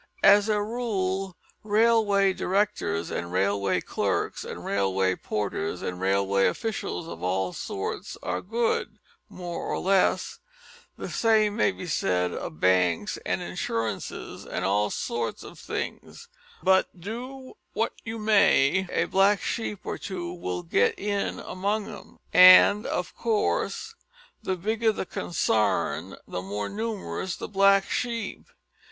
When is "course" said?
23.15-23.93